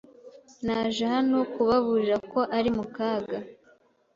[0.65, 3.37] Naje hano kubaburira ko uri mu kaga.